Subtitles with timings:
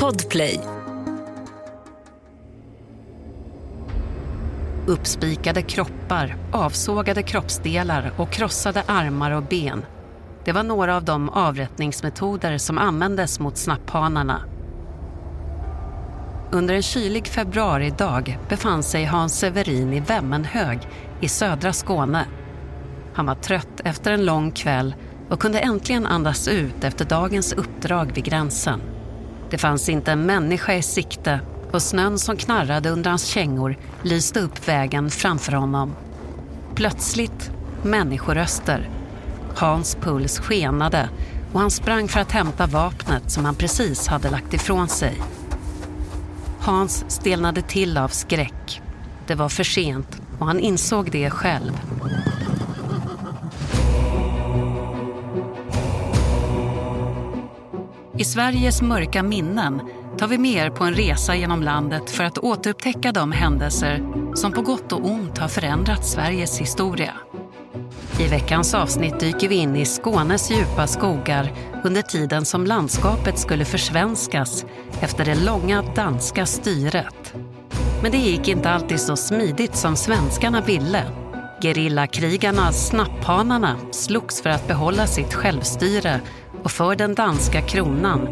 [0.00, 0.60] Podplay.
[4.86, 9.84] Uppspikade kroppar, avsågade kroppsdelar och krossade armar och ben.
[10.44, 14.42] Det var några av de avrättningsmetoder som användes mot snapphanarna.
[16.52, 20.78] Under en kylig februaridag befann sig Hans Severin i Vemmenhög
[21.20, 22.26] i södra Skåne.
[23.14, 24.94] Han var trött efter en lång kväll
[25.32, 28.80] och kunde äntligen andas ut efter dagens uppdrag vid gränsen.
[29.50, 31.40] Det fanns inte en människa i sikte
[31.70, 35.92] och snön som knarrade under hans kängor lyste upp vägen framför honom.
[36.74, 37.50] Plötsligt
[37.82, 38.90] människoröster.
[39.56, 41.08] Hans puls skenade
[41.52, 45.22] och han sprang för att hämta vapnet som han precis hade lagt ifrån sig.
[46.60, 48.82] Hans stelnade till av skräck.
[49.26, 51.72] Det var för sent och han insåg det själv.
[58.18, 59.80] I Sveriges mörka minnen
[60.18, 64.02] tar vi med er på en resa genom landet för att återupptäcka de händelser
[64.34, 67.14] som på gott och ont har förändrat Sveriges historia.
[68.20, 71.52] I veckans avsnitt dyker vi in i Skånes djupa skogar
[71.84, 74.66] under tiden som landskapet skulle försvenskas
[75.00, 77.34] efter det långa danska styret.
[78.02, 81.04] Men det gick inte alltid så smidigt som svenskarna ville.
[81.62, 86.20] Gerillakrigarna Snapphanarna slogs för att behålla sitt självstyre
[86.64, 88.28] och för den danska kronan.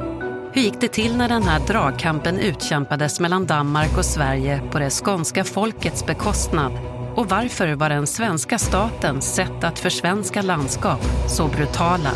[0.52, 4.90] Hur gick det till när den här dragkampen utkämpades mellan Danmark och Sverige på det
[4.90, 6.72] skånska folkets bekostnad?
[7.14, 12.10] Och varför var den svenska statens sätt att försvenska landskap så brutala?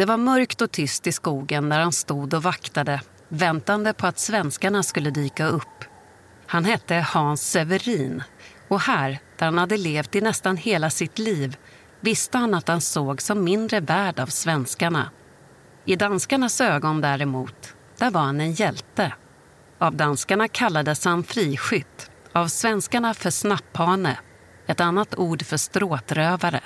[0.00, 4.18] Det var mörkt och tyst i skogen där han stod och vaktade väntande på att
[4.18, 5.84] svenskarna skulle dyka upp.
[6.46, 8.22] Han hette Hans Severin
[8.68, 11.56] och här, där han hade levt i nästan hela sitt liv
[12.00, 15.10] visste han att han såg som mindre värd av svenskarna.
[15.84, 19.14] I danskarnas ögon däremot, där var han en hjälte.
[19.78, 24.18] Av danskarna kallades han friskytt, av svenskarna för snapphane,
[24.66, 26.60] ett annat ord för stråtrövare.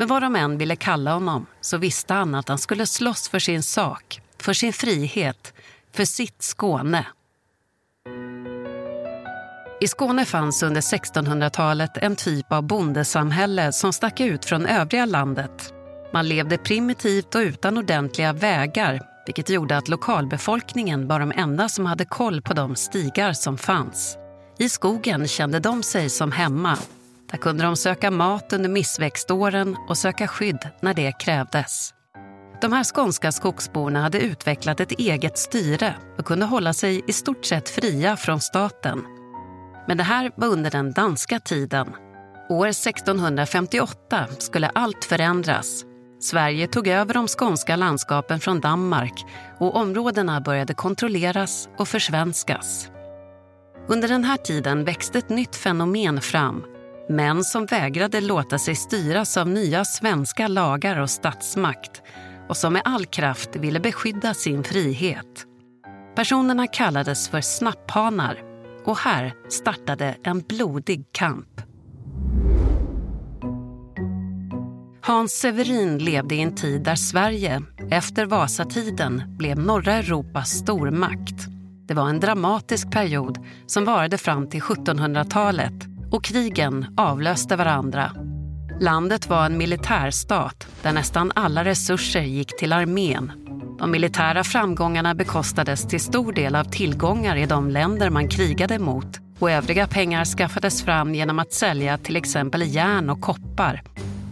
[0.00, 3.38] Men vad de än ville kalla honom så visste han att han skulle slåss för
[3.38, 5.54] sin sak, för sin frihet,
[5.92, 7.06] för sitt Skåne.
[9.80, 15.74] I Skåne fanns under 1600-talet en typ av bondesamhälle som stack ut från övriga landet.
[16.12, 21.86] Man levde primitivt och utan ordentliga vägar vilket gjorde att lokalbefolkningen var de enda som
[21.86, 24.16] hade koll på de stigar som fanns.
[24.58, 26.78] I skogen kände de sig som hemma
[27.30, 31.94] där kunde de söka mat under missväxtåren och söka skydd när det krävdes.
[32.60, 37.44] De här skånska skogsborna hade utvecklat ett eget styre och kunde hålla sig i stort
[37.44, 39.04] sett fria från staten.
[39.88, 41.88] Men det här var under den danska tiden.
[42.48, 45.84] År 1658 skulle allt förändras.
[46.20, 49.24] Sverige tog över de skånska landskapen från Danmark
[49.58, 52.90] och områdena började kontrolleras och försvenskas.
[53.88, 56.64] Under den här tiden växte ett nytt fenomen fram
[57.10, 62.02] Män som vägrade låta sig styras av nya svenska lagar och statsmakt
[62.48, 65.46] och som med all kraft ville beskydda sin frihet.
[66.16, 68.38] Personerna kallades för snapphanar
[68.84, 71.60] och här startade en blodig kamp.
[75.02, 81.46] Hans Severin levde i en tid där Sverige, efter Vasatiden, blev norra Europas stormakt.
[81.86, 88.12] Det var en dramatisk period som varade fram till 1700-talet och krigen avlöste varandra.
[88.80, 93.32] Landet var en militärstat där nästan alla resurser gick till armén.
[93.78, 99.20] De militära framgångarna bekostades till stor del av tillgångar i de länder man krigade mot
[99.38, 103.82] och övriga pengar skaffades fram genom att sälja till exempel järn och koppar.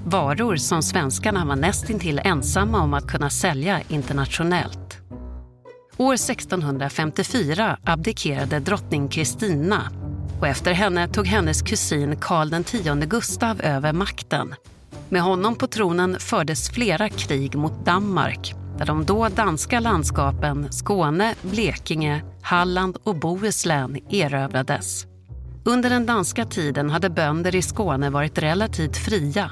[0.04, 4.98] Varor som svenskarna var nästintill ensamma om att kunna sälja internationellt.
[5.96, 9.82] År 1654 abdikerade drottning Kristina
[10.40, 12.72] och efter henne tog hennes kusin Karl X
[13.06, 14.54] Gustav över makten.
[15.08, 21.34] Med honom på tronen fördes flera krig mot Danmark där de då danska landskapen Skåne,
[21.42, 25.06] Blekinge, Halland och Bohuslän erövrades.
[25.64, 29.50] Under den danska tiden hade bönder i Skåne varit relativt fria.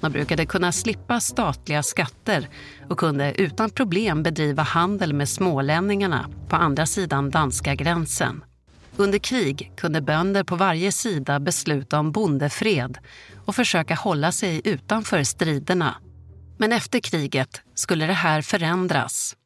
[0.00, 2.48] De brukade kunna slippa statliga skatter
[2.88, 8.42] och kunde utan problem bedriva handel med smålänningarna på andra sidan danska gränsen.
[9.00, 12.98] Under krig kunde bönder på varje sida besluta om bondefred
[13.44, 15.94] och försöka hålla sig utanför striderna.
[16.58, 19.36] Men efter kriget skulle det här förändras.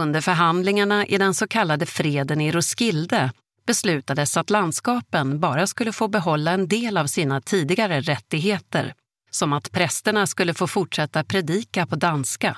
[0.00, 3.32] Under förhandlingarna i den så kallade freden i Roskilde
[3.66, 8.94] beslutades att landskapen bara skulle få behålla en del av sina tidigare rättigheter,
[9.30, 12.56] som att prästerna skulle få fortsätta predika på danska.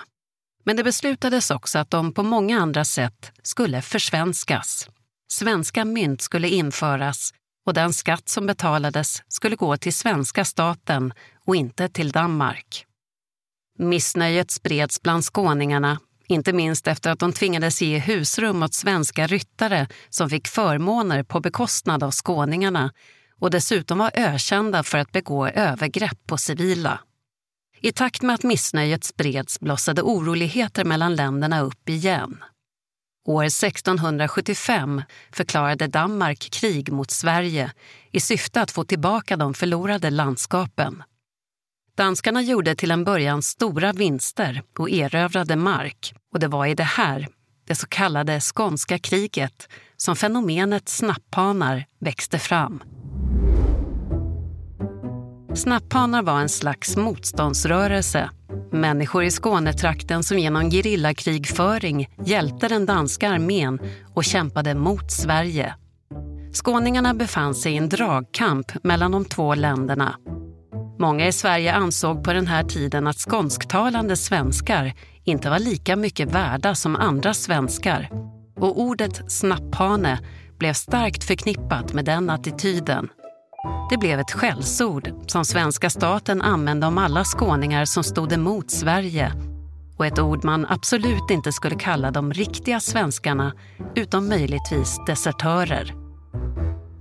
[0.65, 4.89] Men det beslutades också att de på många andra sätt skulle försvenskas.
[5.31, 7.35] Svenska mynt skulle införas
[7.67, 11.13] och den skatt som betalades skulle gå till svenska staten
[11.47, 12.85] och inte till Danmark.
[13.79, 19.89] Missnöjet spreds bland skåningarna, inte minst efter att de tvingades ge husrum åt svenska ryttare
[20.09, 22.93] som fick förmåner på bekostnad av skåningarna
[23.41, 27.01] och dessutom var ökända för att begå övergrepp på civila.
[27.81, 32.45] I takt med att missnöjet spreds blossade oroligheter mellan länderna upp igen.
[33.29, 35.03] År 1675
[35.33, 37.73] förklarade Danmark krig mot Sverige
[38.13, 41.03] i syfte att få tillbaka de förlorade landskapen.
[41.97, 46.83] Danskarna gjorde till en början stora vinster och erövrade mark och det var i det
[46.83, 47.29] här,
[47.67, 52.83] det så kallade skånska kriget, som fenomenet snapphanar växte fram.
[55.55, 58.31] Snapphanar var en slags motståndsrörelse.
[58.73, 63.79] Människor i Skånetrakten som genom gerillakrigföring hjälpte den danska armén
[64.15, 65.75] och kämpade mot Sverige.
[66.53, 70.15] Skåningarna befann sig i en dragkamp mellan de två länderna.
[70.99, 74.93] Många i Sverige ansåg på den här tiden att skånsktalande svenskar
[75.25, 78.09] inte var lika mycket värda som andra svenskar.
[78.57, 80.19] Och ordet snapphane
[80.59, 83.09] blev starkt förknippat med den attityden.
[83.91, 89.33] Det blev ett skällsord som svenska staten använde om alla skåningar som stod emot Sverige
[89.99, 93.53] och ett ord man absolut inte skulle kalla de riktiga svenskarna
[93.95, 95.95] utom möjligtvis desertörer.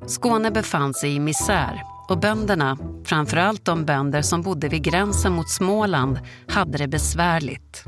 [0.05, 5.49] Skåne befann sig i misär och bönderna, framförallt de bönder som bodde vid gränsen mot
[5.49, 7.83] Småland, hade det besvärligt.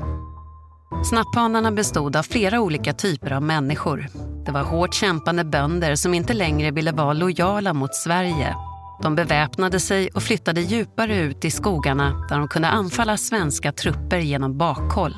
[1.04, 4.06] Snapphanarna bestod av flera olika typer av människor.
[4.46, 8.56] Det var hårt kämpande bönder som inte längre ville vara lojala mot Sverige.
[9.02, 14.18] De beväpnade sig och flyttade djupare ut i skogarna där de kunde anfalla svenska trupper
[14.18, 15.16] genom bakhåll.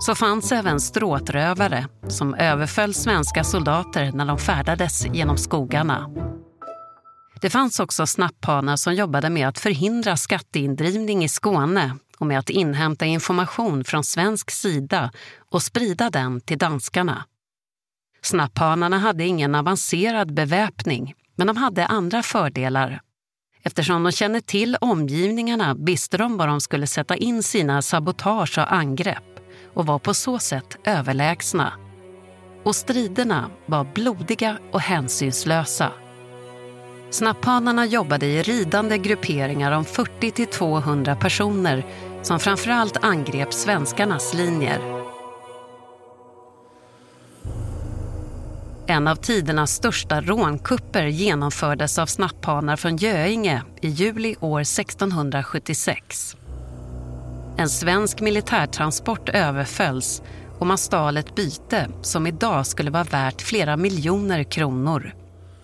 [0.00, 6.10] Så fanns även stråtrövare som överföll svenska soldater när de färdades genom skogarna.
[7.40, 12.50] Det fanns också snapphanar som jobbade med att förhindra skatteindrivning i Skåne och med att
[12.50, 15.10] inhämta information från svensk sida
[15.50, 17.24] och sprida den till danskarna.
[18.22, 23.00] Snapphanarna hade ingen avancerad beväpning, men de hade andra fördelar.
[23.62, 28.72] Eftersom de kände till omgivningarna visste de var de skulle sätta in sina sabotage och
[28.72, 29.40] angrepp
[29.74, 31.72] och var på så sätt överlägsna.
[32.62, 35.92] Och striderna var blodiga och hänsynslösa.
[37.10, 41.86] Snapphanarna jobbade i ridande grupperingar om 40 200 personer
[42.22, 44.93] som framförallt angrep svenskarnas linjer.
[48.86, 56.36] En av tidernas största rånkupper genomfördes av snapphanar från Göinge i juli år 1676.
[57.56, 60.22] En svensk militärtransport överfölls
[60.58, 65.14] och man stal ett byte som idag skulle vara värt flera miljoner kronor.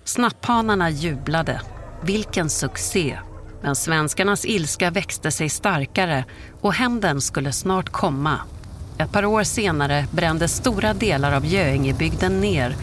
[0.05, 1.61] Snapphanarna jublade.
[2.03, 3.19] Vilken succé!
[3.63, 6.25] Men svenskarnas ilska växte sig starkare
[6.61, 8.41] och hämnden skulle snart komma.
[8.99, 12.77] Ett par år senare brändes stora delar av Göingebygden ner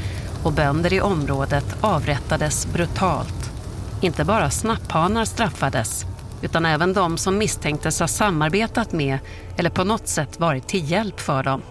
[0.47, 3.51] och bönder i området avrättades brutalt.
[4.01, 6.05] Inte bara snapphanar straffades
[6.41, 9.19] utan även de som misstänktes ha samarbetat med
[9.57, 11.61] eller på något sätt varit till hjälp för dem.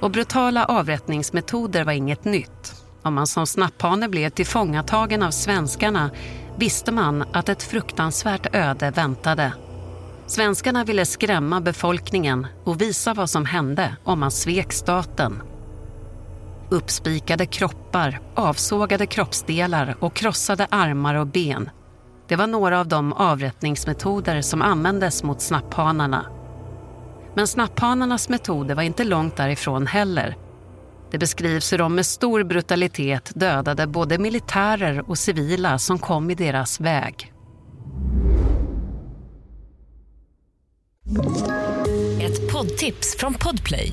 [0.00, 2.74] Och brutala avrättningsmetoder var inget nytt.
[3.02, 6.10] Om man som snapphane blev tillfångatagen av svenskarna
[6.56, 9.52] visste man att ett fruktansvärt öde väntade.
[10.26, 15.42] Svenskarna ville skrämma befolkningen och visa vad som hände om man svek staten.
[16.70, 21.70] Uppspikade kroppar, avsågade kroppsdelar och krossade armar och ben.
[22.28, 26.26] Det var några av de avrättningsmetoder som användes mot snapphanarna.
[27.34, 30.36] Men snapphanarnas metoder var inte långt därifrån heller
[31.10, 36.34] det beskrivs hur de med stor brutalitet dödade både militärer och civila som kom i
[36.34, 37.32] deras väg.
[42.20, 43.92] Ett poddtips från Podplay.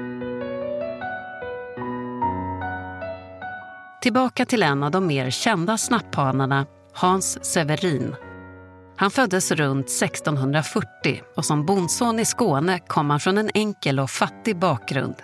[4.01, 8.15] Tillbaka till en av de mer kända snapphanarna, Hans Severin.
[8.97, 14.09] Han föddes runt 1640 och som bondson i Skåne kom han från en enkel och
[14.09, 15.15] fattig bakgrund.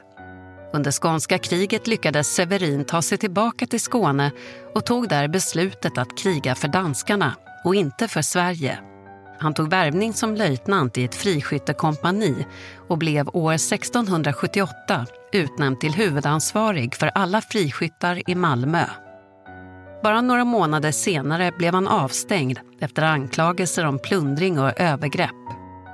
[0.73, 4.31] Under skånska kriget lyckades Severin ta sig tillbaka till Skåne
[4.75, 8.79] och tog där beslutet att kriga för danskarna och inte för Sverige.
[9.39, 12.45] Han tog värvning som löjtnant i ett friskyttekompani
[12.87, 18.85] och blev år 1678 utnämnd till huvudansvarig för alla friskyttar i Malmö.
[20.03, 25.31] Bara några månader senare blev han avstängd efter anklagelser om plundring och övergrepp.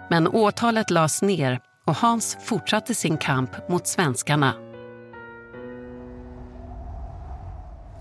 [0.09, 4.62] Men åtalet lades ner och Hans fortsatte sin kamp mot svenskarna.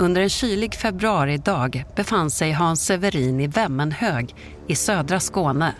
[0.02, 4.34] Under en kylig februaridag befann sig Hans Severin i Vemmenhög
[4.66, 5.74] i södra Skåne.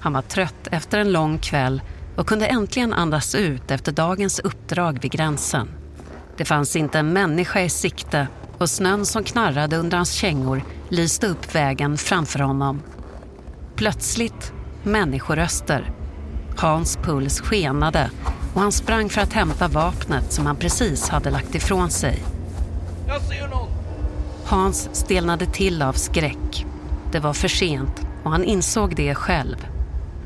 [0.00, 1.82] Han var trött efter en lång kväll
[2.16, 5.68] och kunde äntligen andas ut efter dagens uppdrag vid gränsen.
[6.36, 11.26] Det fanns inte en människa i sikte och snön som knarrade under hans kängor lyste
[11.26, 12.82] upp vägen framför honom.
[13.76, 15.90] Plötsligt människoröster.
[16.56, 18.10] Hans puls skenade
[18.54, 22.22] och han sprang för att hämta vapnet som han precis hade lagt ifrån sig.
[23.08, 23.68] Jag ser någon!
[24.44, 26.66] Hans stelnade till av skräck.
[27.12, 29.56] Det var för sent och han insåg det själv.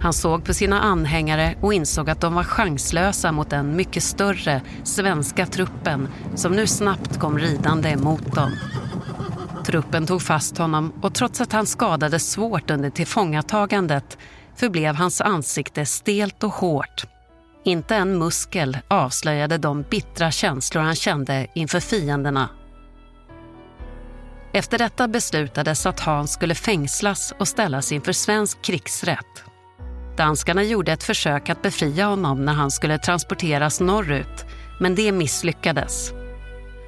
[0.00, 4.60] Han såg på sina anhängare och insåg att de var chanslösa mot den mycket större
[4.84, 8.52] svenska truppen som nu snabbt kom ridande emot dem.
[9.64, 14.18] Truppen tog fast honom och trots att han skadades svårt under tillfångatagandet
[14.56, 17.06] förblev hans ansikte stelt och hårt.
[17.64, 22.48] Inte en muskel avslöjade de bittra känslor han kände inför fienderna.
[24.56, 29.44] Efter detta beslutades att Hans skulle fängslas och ställas inför svensk krigsrätt.
[30.16, 34.46] Danskarna gjorde ett försök att befria honom när han skulle transporteras norrut,
[34.80, 36.12] men det misslyckades.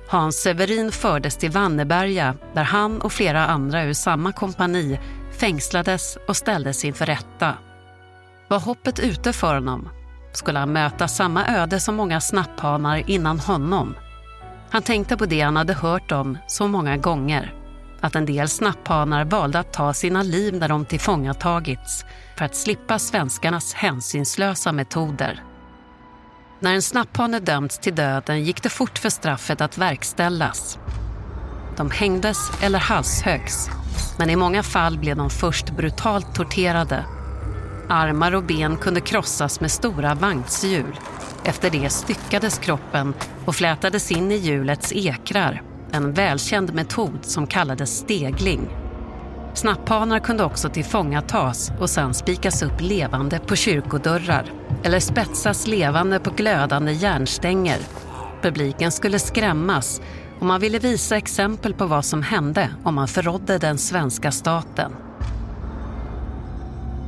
[0.09, 5.01] Hans Severin fördes till Vanneberga där han och flera andra ur samma kompani
[5.39, 7.55] fängslades och ställdes inför rätta.
[8.49, 9.89] Var hoppet ute för honom?
[10.33, 13.95] Skulle han möta samma öde som många snapphanar innan honom?
[14.71, 17.55] Han tänkte på det han hade hört om så många gånger.
[18.01, 22.05] Att en del snapphanar valde att ta sina liv när de tillfångatagits
[22.37, 25.43] för att slippa svenskarnas hänsynslösa metoder.
[26.61, 30.79] När en snapphane dömts till döden gick det fort för straffet att verkställas.
[31.77, 33.71] De hängdes eller halshöggs,
[34.19, 37.05] men i många fall blev de först brutalt torterade.
[37.89, 40.99] Armar och ben kunde krossas med stora vagnshjul.
[41.45, 43.15] Efter det styckades kroppen
[43.45, 48.69] och flätades in i hjulets ekrar, en välkänd metod som kallades stegling.
[49.55, 54.53] Snapphanar kunde också tillfångatas och sedan spikas upp levande på kyrkodörrar
[54.83, 57.79] eller spetsas levande på glödande järnstänger.
[58.43, 60.01] Publiken skulle skrämmas
[60.39, 64.93] och man ville visa exempel på vad som hände om man förrådde den svenska staten.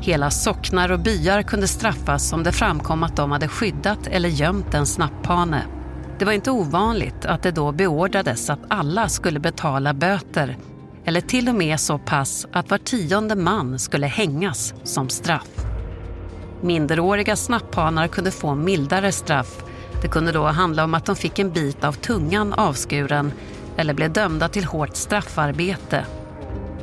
[0.01, 4.75] Hela socknar och byar kunde straffas om det framkom att de hade skyddat eller gömt
[4.75, 5.63] en snapphane.
[6.19, 10.57] Det var inte ovanligt att det då beordrades att alla skulle betala böter
[11.05, 15.67] eller till och med så pass att var tionde man skulle hängas som straff.
[16.63, 19.65] Minderåriga snapphanar kunde få mildare straff.
[20.03, 23.33] Det kunde då handla om att de fick en bit av tungan avskuren
[23.77, 26.05] eller blev dömda till hårt straffarbete.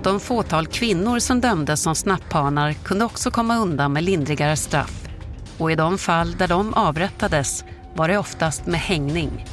[0.07, 5.07] De fåtal kvinnor som dömdes som snapphanar kunde också komma undan med lindrigare straff.
[5.57, 7.63] Och i de fall där de avrättades
[7.95, 9.45] var det oftast med hängning.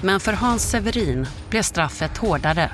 [0.00, 2.70] Men för Hans Severin blev straffet hårdare.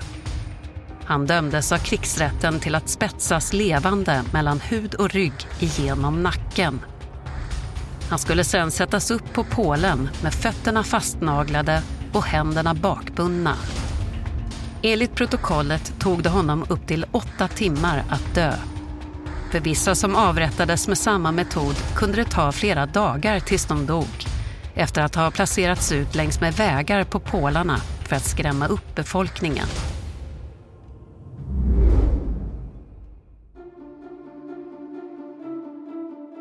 [1.04, 6.80] Han dömdes av krigsrätten till att spetsas levande mellan hud och rygg igenom nacken.
[8.10, 13.56] Han skulle sen sättas upp på pålen med fötterna fastnaglade och händerna bakbundna.
[14.84, 18.52] Enligt protokollet tog det honom upp till åtta timmar att dö.
[19.52, 24.26] För vissa som avrättades med samma metod kunde det ta flera dagar tills de dog
[24.74, 27.76] efter att ha placerats ut längs med vägar på pålarna
[28.08, 29.66] för att skrämma upp befolkningen.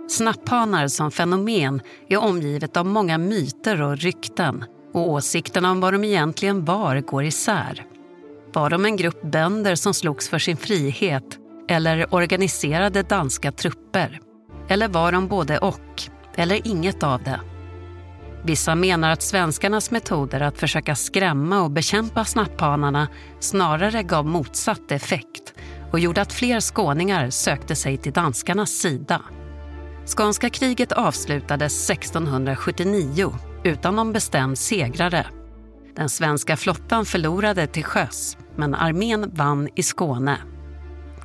[0.10, 6.04] Snapphanar som fenomen är omgivet av många myter och rykten och åsikterna om vad de
[6.04, 7.91] egentligen var går isär.
[8.54, 11.38] Var de en grupp bönder som slogs för sin frihet
[11.70, 14.20] eller organiserade danska trupper?
[14.68, 16.04] Eller var de både och,
[16.36, 17.42] eller inget av det?
[18.44, 23.08] Vissa menar att svenskarnas metoder att försöka skrämma och bekämpa snapphanarna
[23.40, 25.54] snarare gav motsatt effekt
[25.92, 29.22] och gjorde att fler skåningar sökte sig till danskarnas sida.
[30.18, 35.26] Skånska kriget avslutades 1679 utan någon bestämd segrare.
[35.96, 40.38] Den svenska flottan förlorade till sjöss, men armén vann i Skåne.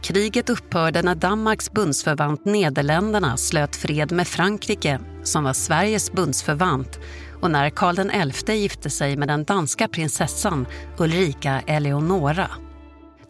[0.03, 6.99] Kriget upphörde när Danmarks bundsförvant Nederländerna slöt fred med Frankrike, som var Sveriges bundsförvant,
[7.41, 10.67] och när Karl XI gifte sig med den danska prinsessan
[10.99, 12.51] Ulrika Eleonora.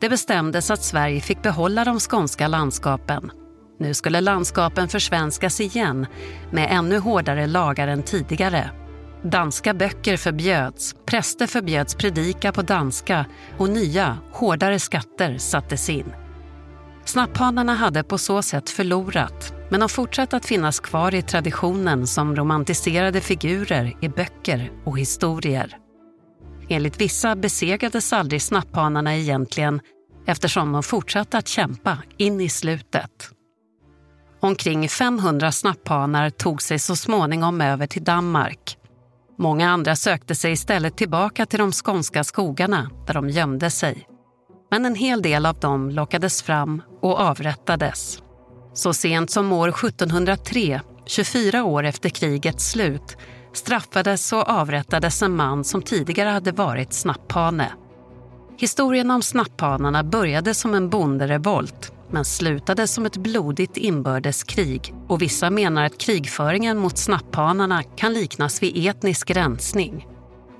[0.00, 3.30] Det bestämdes att Sverige fick behålla de skånska landskapen.
[3.78, 6.06] Nu skulle landskapen försvenskas igen
[6.50, 8.70] med ännu hårdare lagar än tidigare.
[9.30, 13.26] Danska böcker förbjöds, präster förbjöds predika på danska
[13.58, 16.12] och nya, hårdare skatter sattes in.
[17.04, 22.36] Snapphanarna hade på så sätt förlorat men de fortsatte att finnas kvar i traditionen som
[22.36, 25.76] romantiserade figurer i böcker och historier.
[26.68, 29.80] Enligt vissa besegrades aldrig snapphanarna egentligen
[30.26, 33.30] eftersom de fortsatte att kämpa in i slutet.
[34.40, 38.75] Omkring 500 snapphanar tog sig så småningom över till Danmark.
[39.38, 44.06] Många andra sökte sig istället tillbaka till de skånska skogarna där de gömde sig.
[44.70, 48.22] Men en hel del av dem lockades fram och avrättades.
[48.74, 53.16] Så sent som år 1703, 24 år efter krigets slut
[53.52, 57.72] straffades och avrättades en man som tidigare hade varit snapphane.
[58.58, 65.50] Historien om snapphanarna började som en bonderevolt men slutade som ett blodigt inbördeskrig och vissa
[65.50, 70.06] menar att krigföringen mot snapphanarna kan liknas vid etnisk rensning.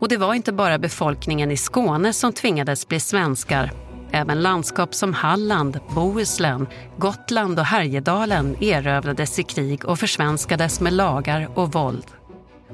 [0.01, 3.73] Och det var inte bara befolkningen i Skåne som tvingades bli svenskar.
[4.11, 6.67] Även landskap som Halland, Bohuslän,
[6.99, 12.16] Gotland och Härjedalen erövrades i krig och försvenskades med lagar och våld.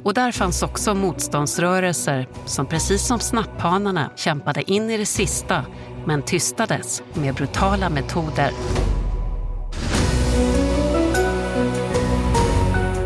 [0.02, 5.64] Och där fanns också motståndsrörelser som precis som snapphanarna kämpade in i det sista
[6.06, 8.50] men tystades med brutala metoder.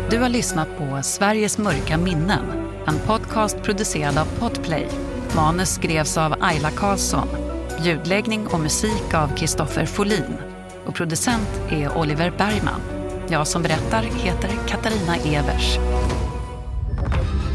[0.09, 2.45] Du har lyssnat på Sveriges mörka minnen,
[2.87, 4.87] en podcast producerad av Podplay.
[5.35, 7.27] Manus skrevs av Ayla Karlsson,
[7.81, 10.37] ljudläggning och musik av Kristoffer Folin
[10.85, 12.81] och producent är Oliver Bergman.
[13.29, 15.77] Jag som berättar heter Katarina Evers.